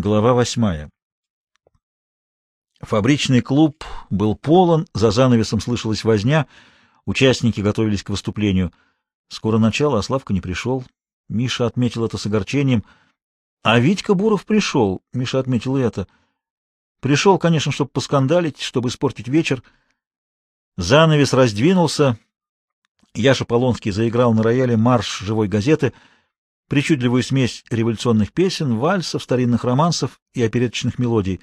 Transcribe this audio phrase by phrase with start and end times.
[0.00, 0.88] Глава восьмая.
[2.80, 6.46] Фабричный клуб был полон, за занавесом слышалась возня,
[7.04, 8.72] участники готовились к выступлению.
[9.28, 10.84] Скоро начало, а Славка не пришел.
[11.28, 12.82] Миша отметил это с огорчением.
[13.62, 16.08] А Витька Буров пришел, Миша отметил это.
[17.00, 19.62] Пришел, конечно, чтобы поскандалить, чтобы испортить вечер.
[20.78, 22.18] Занавес раздвинулся.
[23.12, 25.92] Яша Полонский заиграл на рояле марш живой газеты—
[26.70, 31.40] причудливую смесь революционных песен, вальсов, старинных романсов и опереточных мелодий.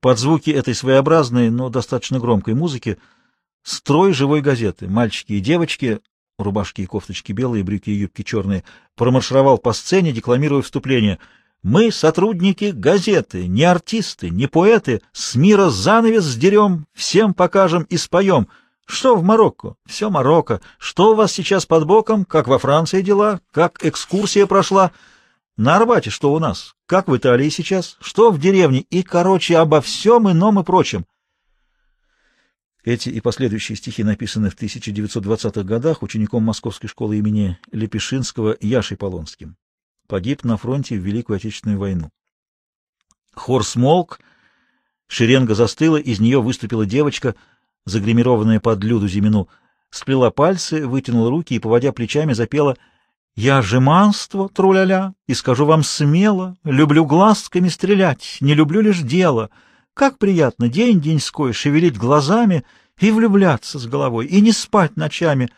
[0.00, 2.98] Под звуки этой своеобразной, но достаточно громкой музыки
[3.62, 6.00] строй живой газеты, мальчики и девочки,
[6.38, 8.64] рубашки и кофточки белые, брюки и юбки черные,
[8.96, 11.20] промаршировал по сцене, декламируя вступление
[11.62, 18.48] «Мы, сотрудники газеты, не артисты, не поэты, с мира занавес сдерем, всем покажем и споем».
[18.88, 19.76] Что в Марокко?
[19.84, 20.62] Все Марокко.
[20.78, 22.24] Что у вас сейчас под боком?
[22.24, 23.42] Как во Франции дела?
[23.52, 24.92] Как экскурсия прошла?
[25.58, 26.74] На Арбате что у нас?
[26.86, 27.98] Как в Италии сейчас?
[28.00, 28.80] Что в деревне?
[28.88, 31.04] И, короче, обо всем ином и прочем.
[32.82, 39.58] Эти и последующие стихи написаны в 1920-х годах учеником Московской школы имени Лепешинского Яшей Полонским.
[40.06, 42.08] Погиб на фронте в Великую Отечественную войну.
[43.34, 44.18] Хор смолк,
[45.08, 47.34] шеренга застыла, из нее выступила девочка—
[47.88, 49.48] загримированная под Люду Зимину,
[49.90, 52.76] сплела пальцы, вытянула руки и, поводя плечами, запела
[53.34, 59.50] «Я жеманство, труляля, и скажу вам смело, люблю глазками стрелять, не люблю лишь дело.
[59.94, 62.64] Как приятно день деньской шевелить глазами
[63.00, 65.50] и влюбляться с головой, и не спать ночами.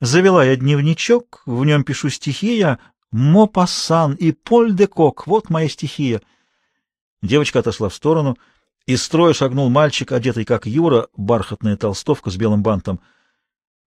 [0.00, 2.78] Завела я дневничок, в нем пишу стихи я,
[3.10, 6.22] Мопассан и Поль де Кок, вот моя стихия».
[7.22, 8.36] Девочка отошла в сторону—
[8.86, 13.00] из строя шагнул мальчик, одетый как Юра, бархатная толстовка с белым бантом.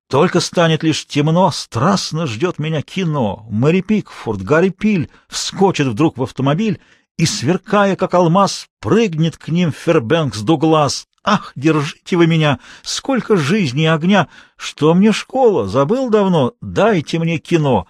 [0.10, 3.46] Только станет лишь темно, страстно ждет меня кино.
[3.50, 6.80] Мэри Пикфорд, Гарри Пиль вскочит вдруг в автомобиль
[7.18, 11.08] и, сверкая как алмаз, прыгнет к ним Фербенкс Дуглас.
[11.24, 12.60] Ах, держите вы меня!
[12.84, 14.30] Сколько жизни и огня!
[14.56, 15.68] Что мне школа?
[15.68, 16.54] Забыл давно?
[16.62, 17.86] Дайте мне кино!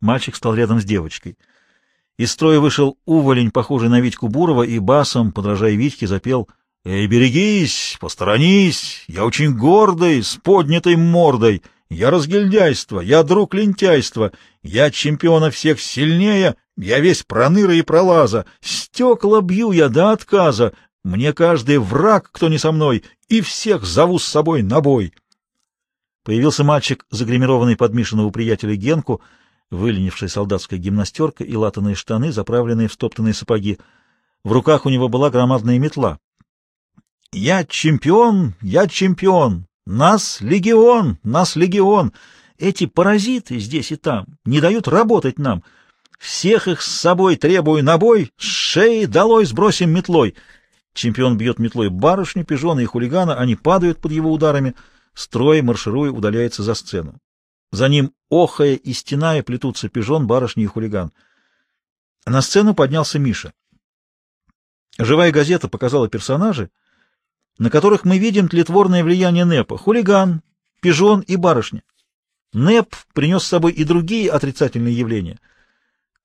[0.00, 1.36] Мальчик стал рядом с девочкой.
[2.20, 6.50] Из строя вышел уволень, похожий на Витьку Бурова, и басом, подражая Витьке, запел
[6.84, 14.32] «Эй, берегись, посторонись, я очень гордый, с поднятой мордой, я разгильдяйство, я друг лентяйства,
[14.62, 21.32] я чемпиона всех сильнее, я весь проныра и пролаза, стекла бью я до отказа, мне
[21.32, 25.14] каждый враг, кто не со мной, и всех зову с собой на бой».
[26.22, 29.22] Появился мальчик, загримированный под Мишиного приятеля Генку,—
[29.70, 33.78] выленившая солдатская гимнастерка и латаные штаны, заправленные в стоптанные сапоги.
[34.44, 36.18] В руках у него была громадная метла.
[37.32, 38.54] «Я чемпион!
[38.60, 39.66] Я чемпион!
[39.86, 41.18] Нас легион!
[41.22, 42.12] Нас легион!
[42.58, 45.62] Эти паразиты здесь и там не дают работать нам.
[46.18, 50.34] Всех их с собой требую на бой, с шеи долой сбросим метлой!»
[50.92, 54.74] Чемпион бьет метлой барышню, пижона и хулигана, они падают под его ударами.
[55.14, 57.20] Строй, маршируя, удаляется за сцену.
[57.72, 61.12] За ним, охая и стеная, плетутся пижон, барышни и хулиган.
[62.26, 63.52] На сцену поднялся Миша.
[64.98, 66.70] Живая газета показала персонажи,
[67.58, 70.42] на которых мы видим тлетворное влияние НЭПа— хулиган,
[70.80, 71.82] пижон и барышня.
[72.52, 75.38] НЭП принес с собой и другие отрицательные явления.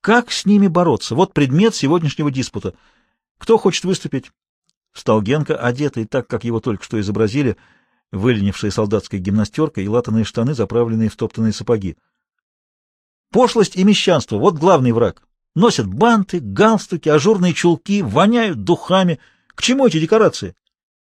[0.02, 1.14] Как с ними бороться?
[1.14, 2.74] Вот предмет сегодняшнего диспута.
[3.38, 4.32] Кто хочет выступить?
[4.92, 7.56] Встал Генка, одетый так, как его только что изобразили—
[8.12, 11.98] выленившая солдатская гимнастерка и латаные штаны, заправленные в стоптанные сапоги.
[13.32, 15.22] Пошлость и мещанство— вот главный враг.
[15.56, 19.20] Носят банты, галстуки, ажурные чулки, воняют духами.
[19.56, 20.56] К чему эти декорации?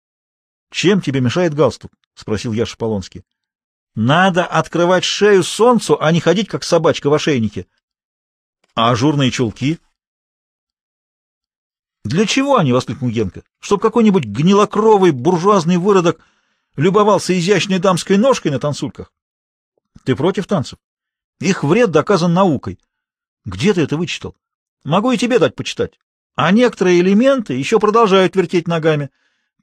[0.70, 3.24] —Чем тебе мешает галстук?— спросил Яша Полонский.—
[3.94, 7.66] Надо открывать шею солнцу, а не ходить, как собачка в ошейнике.—
[8.74, 9.78] А ажурные чулки?—
[12.04, 16.20] Для чего они?— воскликнул Генка.— Чтоб какой-нибудь гнилокровый буржуазный выродок
[16.78, 19.12] любовался изящной дамской ножкой на танцульках.
[20.04, 20.78] Ты против танцев?
[21.40, 22.78] Их вред доказан наукой.
[23.44, 24.36] Где ты это вычитал?
[24.84, 25.98] Могу и тебе дать почитать.
[26.36, 29.10] А некоторые элементы еще продолжают вертеть ногами.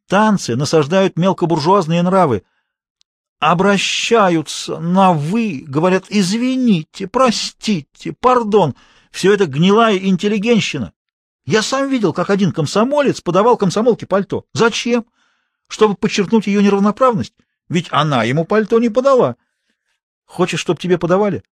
[0.07, 2.43] Танцы насаждают мелкобуржуазные нравы.
[3.39, 8.75] Обращаются на «вы», говорят «извините», «простите», «пардон».
[9.11, 10.91] Все это гнилая интеллигенщина.
[11.45, 14.45] Я сам видел, как один комсомолец подавал комсомолке пальто.
[14.53, 15.05] Зачем?
[15.67, 17.33] Чтобы подчеркнуть ее неравноправность?
[17.69, 19.35] Ведь она ему пальто не подала.
[20.25, 21.43] Хочешь, чтобы тебе подавали?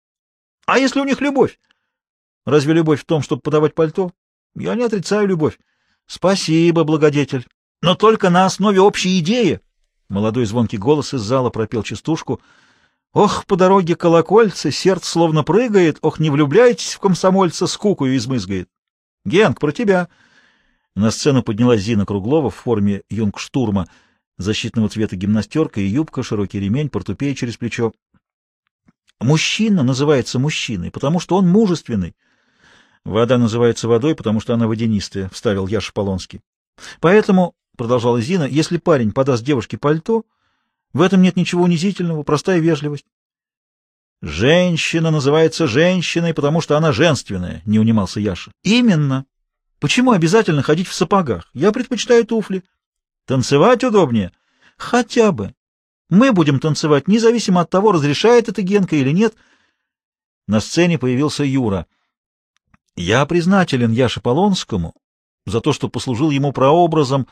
[0.65, 1.59] А если у них любовь?
[2.45, 4.11] Разве любовь в том, чтобы подавать пальто?
[4.55, 5.59] Я не отрицаю любовь.
[6.05, 7.47] Спасибо, благодетель.
[7.81, 9.59] Но только на основе общей идеи.
[10.09, 12.41] Молодой звонкий голос из зала пропел частушку.
[13.13, 18.69] Ох, по дороге колокольцы, сердце словно прыгает, ох, не влюбляйтесь в комсомольца, скукую измызгает.
[19.25, 20.09] Генк, про тебя.
[20.95, 23.87] На сцену поднялась Зина Круглова в форме юнгштурма,
[24.37, 27.93] защитного цвета гимнастерка и юбка, широкий ремень, портупея через плечо.
[29.19, 32.15] Мужчина называется мужчиной, потому что он мужественный.
[33.05, 36.41] Вода называется водой, потому что она водянистая,— вставил Яша Полонский.
[36.99, 40.25] Поэтому,— продолжала Зина,— если парень подаст девушке пальто,
[40.93, 43.05] в этом нет ничего унизительного, простая вежливость.
[44.21, 48.51] Женщина называется женщиной, потому что она женственная,— не унимался Яша.
[48.63, 49.25] Именно.
[49.83, 51.49] Почему обязательно ходить в сапогах?
[51.53, 52.63] Я предпочитаю туфли.
[53.25, 54.31] Танцевать удобнее?
[54.77, 55.53] Хотя бы.
[56.09, 59.35] Мы будем танцевать, независимо от того, разрешает это Генка или нет.
[60.47, 61.85] На сцене появился Юра.
[62.95, 64.95] Я признателен Яше Полонскому
[65.45, 67.27] за то, что послужил ему прообразом,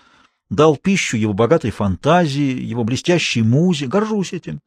[0.50, 4.60] дал пищу его богатой фантазии, его блестящей музе, горжусь этим.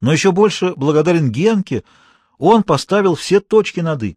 [0.00, 1.84] Но еще больше благодарен Генке,
[2.38, 4.16] он поставил все точки над «и».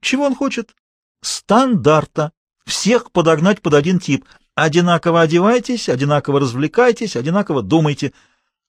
[0.00, 0.74] Чего он хочет?
[1.20, 2.32] Стандарта.
[2.66, 4.24] Всех подогнать под один тип.
[4.54, 8.12] Одинаково одевайтесь, одинаково развлекайтесь, одинаково думайте.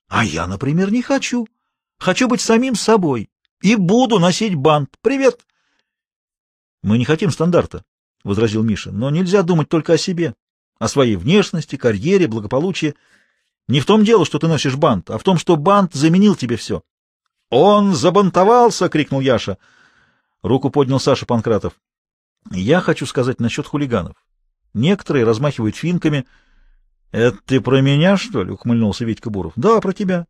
[0.08, 1.46] А я, например, не хочу.
[1.98, 3.30] Хочу быть самим собой.
[3.62, 4.90] И буду носить бант.
[5.00, 5.40] Привет.
[6.82, 7.84] Мы не хотим стандарта,—
[8.24, 8.92] возразил Миша.
[8.92, 10.34] Но нельзя думать только о себе.
[10.78, 12.94] О своей внешности, карьере, благополучии.
[13.66, 16.56] Не в том дело, что ты носишь бант, а в том, что бант заменил тебе
[16.56, 16.82] все.—
[17.50, 19.56] Он забантовался!— крикнул Яша.
[20.42, 21.80] Руку поднял Саша Панкратов.
[22.50, 24.14] Я хочу сказать насчет хулиганов.
[24.74, 26.26] Некоторые размахивают финками.—
[27.12, 30.26] Это ты про меня, что ли?— ухмыльнулся Витька Буров.— Да, про тебя.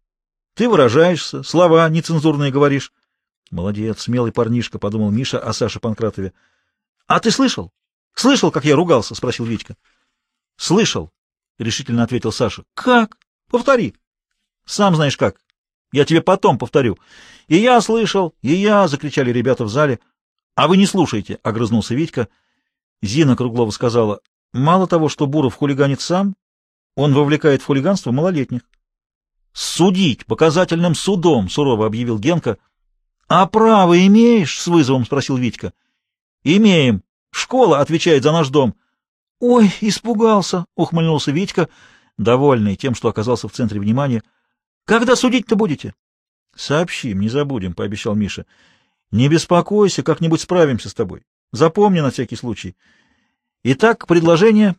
[0.55, 2.93] Ты выражаешься, слова нецензурные говоришь.—
[3.51, 6.33] Молодец, смелый парнишка,— подумал Миша о Саше Панкратове.—
[7.07, 7.73] А ты слышал?
[8.15, 9.77] Слышал, как я ругался?— спросил Витька.—
[10.57, 11.13] Слышал,—
[11.59, 13.19] решительно ответил Саша.— Как?
[13.51, 13.95] Повтори.—
[14.65, 15.37] Сам знаешь как.
[15.93, 16.99] Я тебе потом повторю.—
[17.49, 20.01] И я слышал, и я,— закричали ребята в зале.—
[20.57, 22.29] А вы не слушайте,— огрызнулся Витька.
[23.03, 24.21] Зина Круглова сказала,—
[24.55, 26.35] мало того, что Буров хулиганит сам,
[26.97, 28.63] он вовлекает в хулиганство малолетних.—
[29.53, 32.57] Судить показательным судом,— сурово объявил Генка.—
[33.29, 35.75] А право имеешь?— с вызовом спросил Витька.—
[36.43, 37.03] Имеем.
[37.31, 38.75] Школа отвечает за наш дом.—
[39.41, 41.69] Ой, испугался,— ухмыльнулся Витька,
[42.17, 44.23] довольный тем, что оказался в центре внимания.—
[44.87, 45.95] Когда судить-то будете?—
[46.57, 48.47] Сообщим, не забудем,— пообещал Миша.
[49.17, 51.23] Не беспокойся, как-нибудь справимся с тобой.
[51.51, 52.77] Запомни на всякий случай.
[53.65, 54.77] Итак, предложение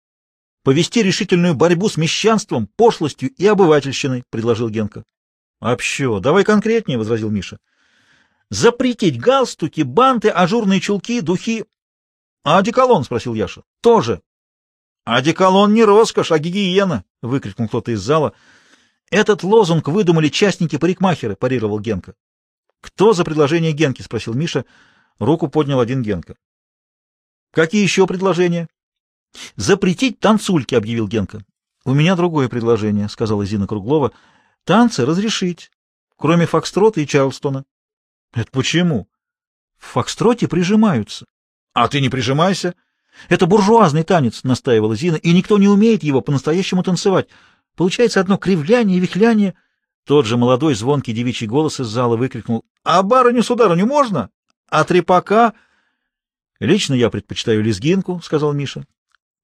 [0.64, 5.04] —повести решительную борьбу с мещанством, пошлостью и обывательщиной,— предложил Генка.—
[5.60, 7.58] Общо, давай конкретнее,— возразил Миша.—
[8.50, 11.64] Запретить галстуки, банты, ажурные чулки, духи.—
[12.44, 14.20] А одеколон?— спросил Яша.— Тоже.—
[15.04, 18.34] Одеколон не роскошь, а гигиена,— выкрикнул кто-то из зала.—
[19.10, 22.14] Этот лозунг выдумали частники-парикмахеры,— парировал Генка.
[22.80, 24.64] «Кто за предложение Генки?»— спросил Миша.
[25.18, 26.36] Руку поднял один Генка.
[27.52, 28.68] «Какие еще предложения?»
[29.56, 31.44] «Запретить танцульки»,— объявил Генка.
[31.84, 34.12] «У меня другое предложение»,— сказала Зина Круглова.
[34.64, 35.70] «Танцы разрешить,
[36.16, 37.64] кроме фокстрота и Чарлстона».
[38.32, 39.08] «Это почему?»
[39.78, 41.26] «В фокстроте прижимаются».
[41.72, 42.74] «А ты не прижимайся».
[43.28, 47.28] «Это буржуазный танец»,— настаивала Зина,— «и никто не умеет его по-настоящему танцевать.
[47.76, 49.54] Получается одно кривляние и вихляние».
[50.04, 54.30] Тот же молодой звонкий девичий голос из зала выкрикнул «А барыню-сударыню можно?
[54.68, 55.52] А трепака?»
[56.58, 58.86] «Лично я предпочитаю лезгинку»,— сказал Миша.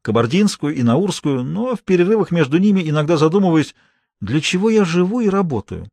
[0.02, 3.74] «Кабардинскую и наурскую, но в перерывах между ними иногда задумываюсь,
[4.20, 5.84] для чего я живу и работаю.